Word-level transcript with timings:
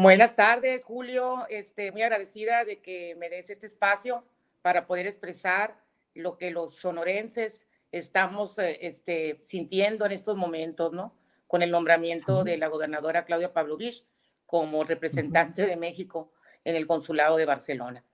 Buenas 0.00 0.36
tardes, 0.36 0.84
Julio. 0.84 1.44
Este, 1.50 1.90
muy 1.90 2.02
agradecida 2.02 2.64
de 2.64 2.78
que 2.78 3.16
me 3.18 3.28
des 3.28 3.50
este 3.50 3.66
espacio 3.66 4.22
para 4.62 4.86
poder 4.86 5.08
expresar 5.08 5.76
lo 6.14 6.36
que 6.38 6.52
los 6.52 6.76
sonorenses 6.76 7.66
estamos 7.90 8.56
eh, 8.60 8.78
este, 8.82 9.40
sintiendo 9.42 10.06
en 10.06 10.12
estos 10.12 10.36
momentos, 10.36 10.92
¿no? 10.92 11.16
Con 11.48 11.62
el 11.62 11.72
nombramiento 11.72 12.44
de 12.44 12.58
la 12.58 12.68
gobernadora 12.68 13.24
Claudia 13.24 13.52
Pavlovich 13.52 14.04
como 14.46 14.84
representante 14.84 15.66
de 15.66 15.74
México 15.74 16.30
en 16.62 16.76
el 16.76 16.86
consulado 16.86 17.36
de 17.36 17.46
Barcelona. 17.46 18.04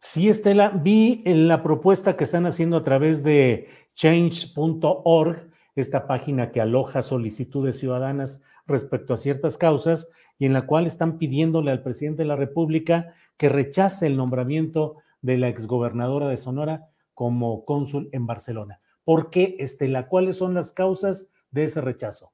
Sí, 0.00 0.30
Estela, 0.30 0.70
vi 0.70 1.22
en 1.26 1.48
la 1.48 1.62
propuesta 1.62 2.16
que 2.16 2.24
están 2.24 2.46
haciendo 2.46 2.78
a 2.78 2.82
través 2.82 3.22
de 3.22 3.68
change.org, 3.94 5.50
esta 5.74 6.06
página 6.06 6.50
que 6.50 6.60
aloja 6.60 7.02
solicitudes 7.02 7.78
ciudadanas 7.78 8.42
respecto 8.66 9.14
a 9.14 9.18
ciertas 9.18 9.58
causas, 9.58 10.08
y 10.38 10.46
en 10.46 10.52
la 10.52 10.66
cual 10.66 10.86
están 10.86 11.18
pidiéndole 11.18 11.70
al 11.70 11.82
presidente 11.82 12.22
de 12.22 12.28
la 12.28 12.36
República 12.36 13.14
que 13.36 13.48
rechace 13.48 14.06
el 14.06 14.16
nombramiento 14.16 14.96
de 15.22 15.38
la 15.38 15.48
exgobernadora 15.48 16.28
de 16.28 16.36
Sonora 16.36 16.88
como 17.14 17.64
cónsul 17.64 18.08
en 18.12 18.26
Barcelona. 18.26 18.80
¿Por 19.04 19.30
qué, 19.30 19.56
Estela? 19.58 20.08
¿Cuáles 20.08 20.38
son 20.38 20.54
las 20.54 20.72
causas 20.72 21.30
de 21.50 21.64
ese 21.64 21.80
rechazo? 21.80 22.32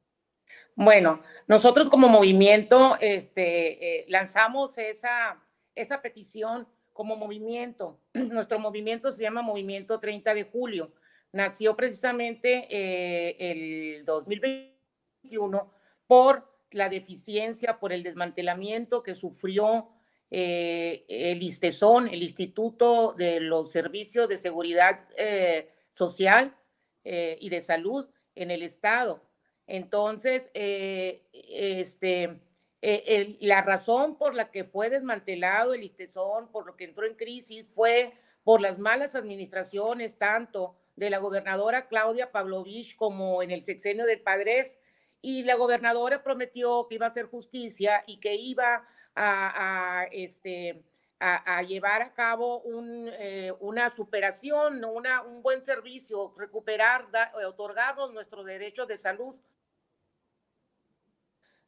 Bueno, 0.74 1.20
nosotros 1.46 1.90
como 1.90 2.08
movimiento 2.08 2.96
este, 3.00 4.00
eh, 4.00 4.06
lanzamos 4.08 4.78
esa, 4.78 5.42
esa 5.74 6.00
petición 6.00 6.66
como 6.92 7.16
movimiento. 7.16 7.98
Nuestro 8.14 8.58
movimiento 8.58 9.12
se 9.12 9.22
llama 9.22 9.42
Movimiento 9.42 9.98
30 9.98 10.34
de 10.34 10.44
Julio. 10.44 10.92
Nació 11.32 11.76
precisamente 11.76 12.66
eh, 12.70 13.36
el 13.38 14.04
2021 14.04 15.72
por 16.08 16.50
la 16.72 16.88
deficiencia, 16.88 17.78
por 17.78 17.92
el 17.92 18.02
desmantelamiento 18.02 19.02
que 19.02 19.14
sufrió 19.14 19.90
eh, 20.30 21.04
el 21.08 21.40
ISTESON, 21.42 22.08
el 22.08 22.24
Instituto 22.24 23.14
de 23.16 23.38
los 23.38 23.70
Servicios 23.70 24.28
de 24.28 24.38
Seguridad 24.38 25.08
eh, 25.16 25.70
Social 25.90 26.56
y 27.02 27.48
de 27.48 27.62
Salud 27.62 28.10
en 28.34 28.50
el 28.50 28.62
Estado. 28.62 29.22
Entonces, 29.66 30.50
este, 30.52 32.38
la 33.40 33.62
razón 33.62 34.18
por 34.18 34.34
la 34.34 34.50
que 34.50 34.64
fue 34.64 34.90
desmantelado 34.90 35.72
el 35.72 35.82
ISTESON, 35.82 36.52
por 36.52 36.66
lo 36.66 36.76
que 36.76 36.84
entró 36.84 37.06
en 37.06 37.14
crisis, 37.14 37.66
fue 37.70 38.12
por 38.44 38.60
las 38.60 38.78
malas 38.78 39.14
administraciones 39.14 40.18
tanto 40.18 40.76
de 41.00 41.08
la 41.08 41.16
gobernadora 41.16 41.88
Claudia 41.88 42.30
Pavlovich 42.30 42.94
como 42.94 43.42
en 43.42 43.50
el 43.50 43.64
sexenio 43.64 44.04
del 44.04 44.20
Padres 44.20 44.78
y 45.22 45.44
la 45.44 45.54
gobernadora 45.54 46.22
prometió 46.22 46.86
que 46.86 46.96
iba 46.96 47.06
a 47.06 47.08
hacer 47.08 47.24
justicia 47.24 48.04
y 48.06 48.20
que 48.20 48.34
iba 48.34 48.86
a, 49.16 50.06
este, 50.12 50.84
a, 51.18 51.62
llevar 51.62 52.02
a 52.02 52.12
cabo 52.12 52.60
un, 52.60 53.08
eh, 53.14 53.50
una 53.60 53.88
superación, 53.88 54.84
una, 54.84 55.22
un 55.22 55.42
buen 55.42 55.64
servicio, 55.64 56.34
recuperar, 56.36 57.08
otorgarnos 57.46 58.12
nuestros 58.12 58.44
derechos 58.44 58.86
de 58.86 58.98
salud. 58.98 59.34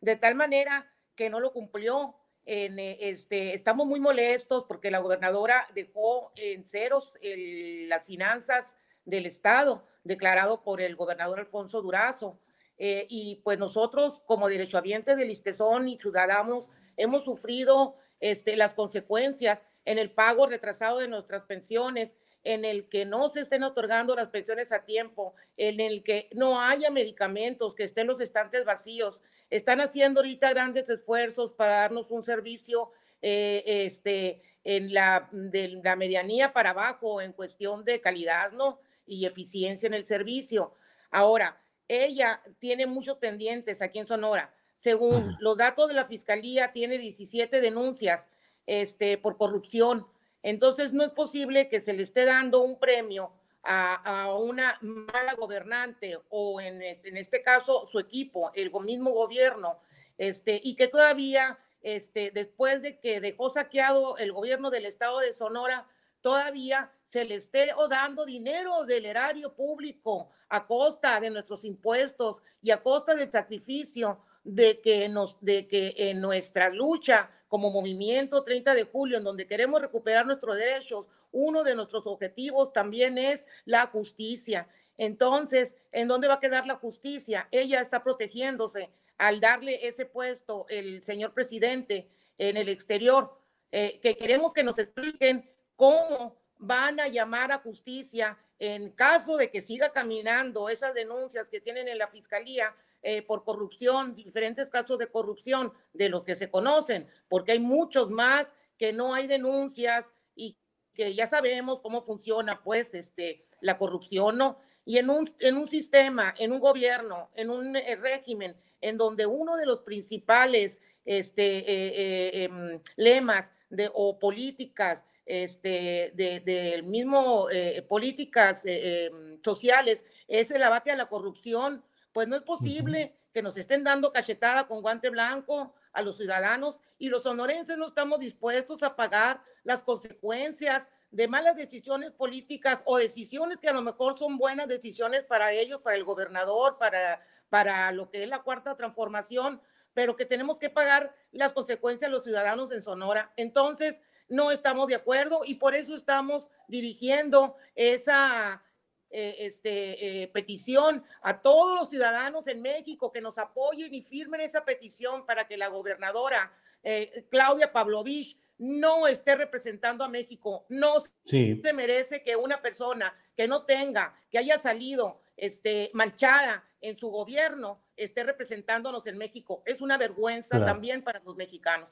De 0.03 0.17
tal 0.17 0.35
manera 0.35 0.93
que 1.17 1.31
no 1.31 1.41
lo 1.41 1.53
cumplió. 1.53 2.17
En, 2.45 2.79
eh, 2.81 2.99
este, 3.01 3.55
estamos 3.55 3.87
muy 3.87 4.01
molestos 4.01 4.65
porque 4.67 4.91
la 4.91 4.99
gobernadora 4.99 5.69
dejó 5.75 6.33
en 6.35 6.67
ceros 6.67 7.15
las 7.23 8.05
finanzas 8.05 8.77
del 9.05 9.27
Estado, 9.27 9.85
declarado 10.05 10.63
por 10.63 10.81
el 10.81 10.97
gobernador 10.97 11.41
Alfonso 11.41 11.83
Durazo. 11.83 12.39
Eh, 12.79 13.07
y 13.09 13.37
pues 13.45 13.59
nosotros 13.59 14.23
como 14.27 14.49
derechohabientes 14.49 15.17
del 15.17 15.31
ISTESON 15.31 15.89
y 15.89 15.99
ciudadanos 15.99 16.71
hemos 16.97 17.25
sufrido 17.25 17.97
este, 18.21 18.57
las 18.57 18.75
consecuencias 18.75 19.63
en 19.85 19.99
el 19.99 20.11
pago 20.11 20.47
retrasado 20.47 20.99
de 20.99 21.09
nuestras 21.09 21.43
pensiones, 21.45 22.17
en 22.45 22.65
el 22.65 22.89
que 22.89 23.05
no 23.05 23.29
se 23.29 23.41
estén 23.41 23.63
otorgando 23.63 24.17
las 24.17 24.29
pensiones 24.29 24.73
a 24.73 24.85
tiempo, 24.85 25.35
en 25.57 25.81
el 25.81 26.03
que 26.03 26.29
no 26.33 26.61
haya 26.61 26.91
medicamentos, 26.91 27.75
que 27.75 27.85
estén 27.85 28.09
los 28.09 28.21
estantes 28.21 28.65
vacíos. 28.65 29.21
Están 29.51 29.81
haciendo 29.81 30.21
ahorita 30.21 30.51
grandes 30.51 30.89
esfuerzos 30.89 31.53
para 31.53 31.73
darnos 31.73 32.11
un 32.11 32.23
servicio 32.23 32.91
eh, 33.21 33.63
este, 33.67 34.43
en 34.65 34.93
la, 34.93 35.29
de 35.33 35.69
la 35.83 35.97
medianía 35.97 36.53
para 36.53 36.71
abajo 36.71 37.21
en 37.21 37.33
cuestión 37.33 37.85
de 37.85 38.01
calidad 38.01 38.53
¿no? 38.53 38.81
Y 39.07 39.27
eficiencia 39.27 39.87
en 39.87 39.95
el 39.95 40.05
servicio. 40.05 40.75
Ahora, 41.11 41.61
ella 41.89 42.43
tiene 42.59 42.87
muchos 42.87 43.19
pendientes 43.19 43.83
aquí 43.83 43.99
en 43.99 44.07
Sonora. 44.07 44.55
Según 44.75 45.37
los 45.41 45.57
datos 45.57 45.89
de 45.89 45.95
la 45.95 46.07
fiscalía, 46.07 46.73
tiene 46.73 46.99
17 46.99 47.61
denuncias 47.61 48.29
este, 48.67 49.19
por 49.19 49.37
corrupción. 49.37 50.07
Entonces, 50.43 50.93
no 50.93 51.05
es 51.05 51.11
posible 51.11 51.69
que 51.69 51.81
se 51.81 51.93
le 51.93 52.03
esté 52.03 52.25
dando 52.25 52.63
un 52.63 52.79
premio 52.79 53.33
a, 53.63 54.35
una 54.37 54.79
mala 54.81 55.35
gobernante 55.35 56.19
o 56.31 56.61
en 56.61 56.83
este, 56.83 57.09
en 57.11 57.17
este, 57.17 57.43
caso 57.43 57.87
su 57.87 57.99
equipo, 57.99 58.51
el 58.55 58.73
mismo 58.73 59.11
gobierno, 59.13 59.79
este, 60.19 60.61
y 60.63 60.75
que 60.75 60.89
todavía, 60.89 61.59
este, 61.83 62.31
después 62.33 62.83
de 62.83 62.99
que 62.99 63.21
dejó 63.21 63.51
saqueado 63.51 64.17
el 64.19 64.33
gobierno 64.33 64.71
del 64.71 64.87
estado 64.87 65.21
de 65.21 65.33
Sonora, 65.33 65.87
todavía 66.23 66.91
se 67.05 67.25
le 67.25 67.35
esté 67.35 67.71
dando 67.91 68.25
dinero 68.25 68.85
del 68.85 69.05
erario 69.05 69.53
público 69.53 70.31
a 70.49 70.67
costa 70.67 71.21
de 71.21 71.31
nuestros 71.31 71.65
impuestos 71.65 72.43
y 72.63 72.71
a 72.71 72.83
costa 72.83 73.15
del 73.15 73.31
sacrificio 73.31 74.21
de 74.45 74.81
que, 74.81 75.13
de 75.41 75.69
que 75.69 75.95
en 75.97 76.21
nuestra 76.21 76.71
lucha 76.71 77.31
como 77.49 77.71
movimiento 77.71 78.43
30 78.43 78.75
de 78.75 78.85
julio, 78.85 79.19
en 79.19 79.25
donde 79.25 79.47
queremos 79.47 79.83
recuperar 79.83 80.25
nuestros 80.25 80.57
derechos, 80.57 81.09
uno 81.33 81.63
de 81.63 81.75
nuestros 81.75 82.07
objetivos 82.07 82.73
también 82.73 83.19
es 83.19 83.45
la 83.67 83.87
justicia. 83.89 84.69
Entonces, 84.97 85.77
¿en 85.91 86.09
dónde 86.09 86.29
va 86.29 86.35
a 86.35 86.41
quedar 86.41 86.67
la 86.67 86.77
justicia? 86.77 87.49
Ella 87.51 87.81
está 87.81 88.03
protegiéndose 88.03 88.91
al 89.19 89.41
darle 89.41 89.87
ese 89.87 90.07
puesto 90.07 90.65
el 90.69 91.03
señor 91.03 91.35
presidente 91.35 92.09
en 92.39 92.57
el 92.57 92.69
exterior, 92.69 93.39
eh, 93.71 94.01
que 94.01 94.17
queremos 94.17 94.53
que 94.53 94.65
nos 94.65 94.79
expliquen 94.79 95.49
cómo 95.83 96.37
van 96.59 97.01
a 97.01 97.09
llamar 97.09 97.51
a 97.51 97.59
justicia 97.59 98.39
en 98.61 98.93
caso 98.93 99.37
de 99.37 99.51
que 99.51 99.61
siga 99.61 99.91
caminando 99.91 100.69
esas 100.69 100.95
denuncias 100.95 101.49
que 101.49 101.61
tienen 101.61 101.89
en 101.89 101.99
la 101.99 102.07
fiscalía 102.07 102.73
eh, 103.03 103.23
por 103.23 103.43
corrupción, 103.43 104.15
diferentes 104.15 104.71
casos 104.71 104.97
de 104.97 105.11
corrupción 105.11 105.73
de 105.93 106.09
los 106.09 106.23
que 106.23 106.37
se 106.37 106.53
conocen, 106.53 107.09
porque 107.29 107.51
hay 107.51 107.59
muchos 107.59 108.11
más 108.11 108.53
que 108.79 108.93
no 108.93 109.13
hay 109.13 109.27
denuncias 109.27 110.13
y 110.37 110.57
que 110.95 111.17
ya 111.17 111.27
sabemos 111.27 111.81
cómo 111.81 112.03
funciona 112.03 112.63
pues 112.63 112.95
este 112.95 113.45
la 113.61 113.77
corrupción, 113.77 114.39
¿no? 114.39 114.59
Y 114.85 114.99
en 114.99 115.11
un, 115.11 115.29
en 115.41 115.57
un 115.57 115.67
sistema, 115.67 116.33
en 116.39 116.53
un 116.53 116.61
gobierno, 116.61 117.31
en 117.35 117.51
un 117.51 117.75
eh, 117.75 117.97
régimen 117.97 118.57
en 118.81 118.99
donde 118.99 119.27
uno 119.27 119.57
de 119.57 119.67
los 119.67 119.81
principales 119.81 120.81
este, 121.05 121.59
eh, 121.59 121.65
eh, 121.67 122.45
em, 122.45 122.81
lemas 122.95 123.51
de, 123.69 123.91
o 123.93 124.21
políticas 124.21 125.05
este, 125.25 126.13
del 126.15 126.83
mismo 126.83 127.49
eh, 127.51 127.83
políticas 127.89 128.63
em, 128.65 129.41
sociales 129.43 130.05
es 130.29 130.51
el 130.51 130.63
abate 130.63 130.91
a 130.91 130.97
la 130.97 131.09
corrupción, 131.09 131.85
pues 132.13 132.29
no 132.29 132.37
es 132.37 132.43
posible 132.43 133.15
que 133.33 133.43
nos 133.43 133.57
estén 133.57 133.85
dando 133.85 134.13
cachetada 134.13 134.67
con 134.67 134.83
guante 134.83 135.11
blanco 135.11 135.75
a 135.93 136.03
los 136.03 136.17
ciudadanos 136.17 136.81
y 136.99 137.09
los 137.09 137.23
sonorenses 137.23 137.79
no 137.79 137.87
estamos 137.87 138.21
dispuestos 138.21 138.83
a 138.83 138.97
pagar 138.97 139.43
las 139.65 139.83
consecuencias 139.83 140.89
de 141.11 141.29
malas 141.29 141.57
decisiones 141.57 142.11
políticas 142.11 142.81
o 142.85 142.97
decisiones 142.97 143.61
que 143.61 143.69
a 143.69 143.73
lo 143.75 143.83
mejor 143.83 144.19
son 144.19 144.39
buenas 144.39 144.67
decisiones 144.67 145.25
para 145.25 145.53
ellos, 145.53 145.81
para 145.83 145.97
el 145.97 146.05
gobernador, 146.05 146.79
para, 146.79 147.25
para 147.51 147.93
lo 147.93 148.09
que 148.09 148.23
es 148.23 148.29
la 148.29 148.43
cuarta 148.43 148.77
transformación, 148.77 149.61
pero 149.93 150.17
que 150.17 150.25
tenemos 150.25 150.59
que 150.59 150.71
pagar 150.71 151.15
las 151.31 151.53
consecuencias 151.53 152.11
los 152.11 152.25
ciudadanos 152.25 152.73
en 152.73 152.81
Sonora. 152.81 153.33
Entonces, 153.37 154.01
no 154.33 154.51
estamos 154.51 154.89
de 154.89 154.95
acuerdo 154.95 155.43
y 155.45 155.57
por 155.57 155.75
eso 155.75 155.95
estamos 155.95 156.51
dirigiendo 156.67 157.55
esa 157.75 158.63
eh, 159.11 159.37
este, 159.41 160.23
eh, 160.23 160.29
petición 160.29 161.05
a 161.21 161.43
todos 161.43 161.79
los 161.79 161.91
ciudadanos 161.91 162.49
en 162.49 162.63
México 162.63 163.13
que 163.13 163.21
nos 163.21 163.37
apoyen 163.37 163.93
y 163.93 164.01
firmen 164.01 164.41
esa 164.41 164.65
petición 164.65 165.27
para 165.27 165.47
que 165.47 165.59
la 165.59 165.69
gobernadora 165.69 166.51
eh, 166.83 167.27
Claudia 167.31 167.73
Pavlovich 167.75 168.39
no 168.57 169.07
esté 169.07 169.37
representando 169.37 170.03
a 170.03 170.09
México. 170.09 170.65
No 170.71 170.95
se 171.25 171.73
merece 171.75 172.23
que 172.23 172.35
una 172.35 172.63
persona 172.63 173.15
que 173.37 173.47
no 173.47 173.67
tenga, 173.67 174.19
que 174.31 174.39
haya 174.39 174.59
salido 174.59 175.21
este, 175.37 175.91
manchada 175.93 176.65
en 176.81 176.97
su 176.97 177.11
gobierno, 177.11 177.83
esté 177.97 178.25
representándonos 178.25 179.07
en 179.07 179.19
México. 179.19 179.63
Es 179.67 179.83
una 179.83 179.99
vergüenza 179.99 180.65
también 180.65 181.03
para 181.03 181.21
los 181.21 181.37
mexicanos. 181.37 181.91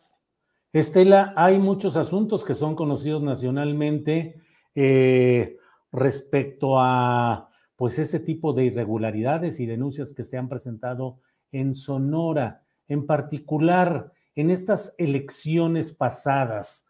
Estela, 0.72 1.32
hay 1.36 1.58
muchos 1.58 1.96
asuntos 1.96 2.44
que 2.44 2.54
son 2.54 2.76
conocidos 2.76 3.22
nacionalmente 3.22 4.40
eh, 4.74 5.56
respecto 5.90 6.78
a 6.78 7.50
pues 7.74 7.98
ese 7.98 8.20
tipo 8.20 8.52
de 8.52 8.66
irregularidades 8.66 9.58
y 9.58 9.66
denuncias 9.66 10.12
que 10.12 10.22
se 10.22 10.38
han 10.38 10.48
presentado 10.48 11.18
en 11.50 11.74
Sonora. 11.74 12.62
En 12.86 13.06
particular, 13.06 14.12
en 14.36 14.50
estas 14.50 14.94
elecciones 14.96 15.90
pasadas, 15.90 16.86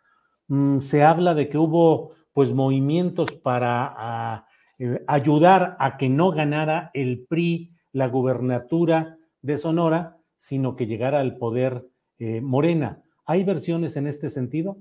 mm, 0.49 0.81
se 0.81 1.03
habla 1.03 1.35
de 1.35 1.49
que 1.49 1.57
hubo 1.57 2.13
pues 2.35 2.53
movimientos 2.53 3.33
para 3.33 4.47
eh, 4.79 5.03
ayudar 5.07 5.77
a 5.79 5.97
que 5.97 6.11
no 6.11 6.33
ganara 6.33 6.91
el 6.93 7.25
PRI 7.27 7.73
la 7.93 8.09
gubernatura 8.09 9.17
de 9.41 9.57
Sonora, 9.57 10.19
sino 10.37 10.77
que 10.77 10.87
llegara 10.87 11.21
al 11.21 11.39
poder 11.39 11.87
eh, 12.19 12.41
Morena. 12.43 13.03
¿Hay 13.31 13.45
versiones 13.45 13.95
en 13.95 14.09
este 14.09 14.29
sentido? 14.29 14.77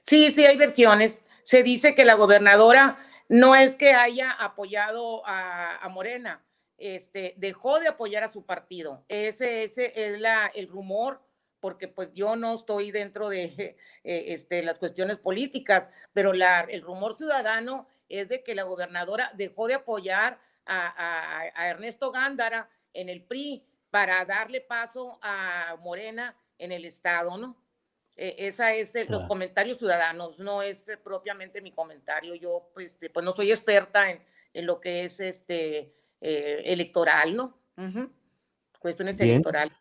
Sí, 0.00 0.30
sí, 0.30 0.46
hay 0.46 0.56
versiones. 0.56 1.20
Se 1.42 1.62
dice 1.62 1.94
que 1.94 2.06
la 2.06 2.14
gobernadora 2.14 2.96
no 3.28 3.54
es 3.54 3.76
que 3.76 3.92
haya 3.92 4.30
apoyado 4.30 5.22
a, 5.26 5.86
Morena, 5.90 6.42
este, 6.78 7.34
dejó 7.36 7.80
de 7.80 7.88
apoyar 7.88 8.24
a 8.24 8.32
su 8.32 8.46
partido. 8.46 9.04
Ese, 9.08 9.64
es 9.64 10.20
la, 10.20 10.50
el 10.54 10.68
rumor 10.68 11.20
porque 11.60 11.86
pues 11.86 12.08
yo 12.14 12.34
no 12.34 12.54
estoy 12.54 12.90
dentro 12.90 13.28
de 13.28 13.44
eh, 14.04 14.24
este, 14.28 14.62
las 14.62 14.78
cuestiones 14.78 15.18
políticas, 15.18 15.90
pero 16.14 16.32
la, 16.32 16.60
el 16.60 16.80
rumor 16.80 17.14
ciudadano 17.14 17.88
es 18.08 18.30
de 18.30 18.42
que 18.42 18.54
la 18.54 18.62
gobernadora 18.62 19.30
dejó 19.34 19.68
de 19.68 19.74
apoyar 19.74 20.40
a, 20.64 21.44
Ernesto 21.58 22.10
Gándara 22.10 22.70
en 22.94 23.10
el 23.10 23.22
PRI 23.22 23.66
para 23.90 24.24
darle 24.24 24.62
paso 24.62 25.18
a 25.20 25.76
Morena 25.82 26.34
en 26.58 26.72
el 26.72 26.84
Estado, 26.84 27.36
¿no? 27.36 27.56
E, 28.16 28.36
esa 28.38 28.74
es 28.74 28.94
los 29.08 29.24
comentarios 29.24 29.78
ciudadanos, 29.78 30.38
no 30.38 30.62
es 30.62 30.90
propiamente 31.02 31.60
mi 31.60 31.72
comentario. 31.72 32.34
Yo 32.34 32.70
pues, 32.74 32.98
pues 33.12 33.24
no 33.24 33.32
soy 33.32 33.50
experta 33.50 34.10
en, 34.10 34.22
en 34.52 34.66
lo 34.66 34.80
que 34.80 35.04
es 35.04 35.20
este 35.20 35.92
eh, 36.20 36.62
electoral, 36.64 37.36
¿no? 37.36 37.58
Cuestiones 38.78 39.20
electorales. 39.20 39.76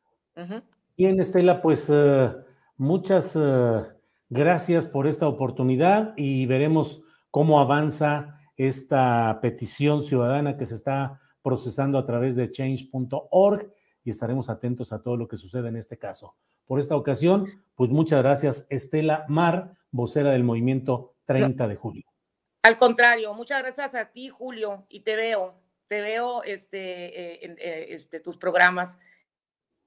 Bien, 0.98 1.20
Estela, 1.20 1.62
pues 1.62 1.90
eh, 1.90 2.32
muchas 2.76 3.36
eh, 3.36 3.84
gracias 4.30 4.86
por 4.88 5.08
esta 5.08 5.28
oportunidad 5.28 6.14
y 6.18 6.46
veremos 6.46 7.04
cómo 7.32 7.60
avanza 7.60 8.40
esta 8.58 9.40
petición 9.42 10.04
ciudadana 10.04 10.58
que 10.58 10.66
se 10.66 10.76
está 10.76 11.22
procesando 11.42 11.98
a 11.98 12.06
través 12.06 12.36
de 12.36 12.52
change.org 12.52 13.72
y 14.04 14.10
estaremos 14.10 14.50
atentos 14.50 14.92
a 14.92 15.02
todo 15.02 15.18
lo 15.18 15.28
que 15.28 15.38
sucede 15.38 15.70
en 15.70 15.78
este 15.78 15.98
caso. 15.98 16.36
Por 16.66 16.80
esta 16.80 16.96
ocasión, 16.96 17.64
pues 17.76 17.90
muchas 17.90 18.22
gracias, 18.22 18.68
Estela 18.70 19.26
Mar, 19.28 19.78
vocera 19.92 20.32
del 20.32 20.44
movimiento 20.44 21.16
30 21.26 21.68
de 21.68 21.76
julio. 21.76 22.04
Al 22.64 22.78
contrario, 22.78 23.34
muchas 23.34 23.62
gracias 23.62 23.96
a 23.96 24.12
ti, 24.12 24.30
Julio, 24.30 24.86
y 24.90 25.02
te 25.02 25.16
veo, 25.16 25.56
te 25.88 26.02
veo 26.02 26.44
este, 26.44 27.36
eh, 27.36 27.40
en 27.44 27.58
este, 27.60 28.20
tus 28.20 28.38
programas 28.38 28.98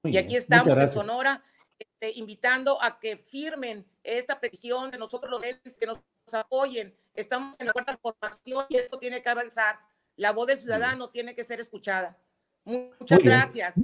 y 0.03 0.17
aquí 0.17 0.35
estamos 0.35 0.77
en 0.77 0.89
Sonora 0.89 1.43
este, 1.77 2.11
invitando 2.17 2.81
a 2.81 2.99
que 2.99 3.17
firmen 3.17 3.85
esta 4.03 4.39
petición 4.39 4.91
de 4.91 4.97
nosotros 4.97 5.31
los 5.31 5.41
que 5.41 5.85
nos 5.85 5.99
apoyen. 6.33 6.95
Estamos 7.13 7.59
en 7.59 7.67
la 7.67 7.73
cuarta 7.73 7.97
formación 7.97 8.65
y 8.69 8.77
esto 8.77 8.97
tiene 8.97 9.21
que 9.21 9.29
avanzar. 9.29 9.79
La 10.15 10.31
voz 10.31 10.47
del 10.47 10.59
ciudadano 10.59 11.09
tiene 11.09 11.35
que 11.35 11.43
ser 11.43 11.59
escuchada. 11.59 12.17
Muchas 12.63 13.19
gracias. 13.19 13.75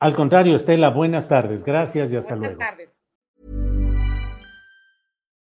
Al 0.00 0.14
contrario, 0.14 0.54
Estela, 0.54 0.90
buenas 0.90 1.28
tardes. 1.28 1.64
Gracias 1.64 2.12
y 2.12 2.16
hasta 2.16 2.36
buenas 2.36 2.56
luego. 2.56 2.70
Tardes. 2.70 2.98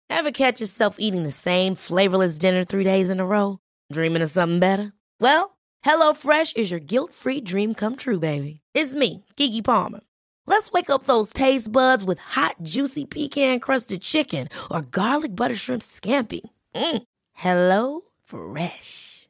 Ever 0.09 0.31
catch 0.31 0.59
yourself 0.59 0.97
eating 0.99 1.23
the 1.23 1.31
same 1.31 1.73
flavorless 1.75 2.37
dinner 2.37 2.63
three 2.65 2.83
days 2.83 3.09
in 3.09 3.19
a 3.19 3.25
row? 3.25 3.59
Dreaming 3.91 4.21
of 4.21 4.29
something 4.29 4.59
better? 4.59 4.93
Well, 5.19 5.57
HelloFresh 5.85 6.57
is 6.57 6.69
your 6.69 6.79
guilt-free 6.81 7.41
dream 7.41 7.73
come 7.73 7.95
true, 7.95 8.19
baby. 8.19 8.61
It's 8.73 8.93
me, 8.93 9.25
Kiki 9.35 9.61
Palmer. 9.61 10.01
Let's 10.47 10.71
wake 10.71 10.89
up 10.89 11.05
those 11.05 11.31
taste 11.31 11.71
buds 11.71 12.03
with 12.03 12.19
hot, 12.19 12.55
juicy 12.61 13.05
pecan 13.05 13.59
crusted 13.59 14.01
chicken 14.01 14.49
or 14.69 14.81
garlic 14.81 15.35
butter 15.35 15.55
shrimp 15.55 15.81
scampi. 15.81 16.41
Mm. 16.75 17.03
Hello 17.33 18.01
Fresh. 18.25 19.29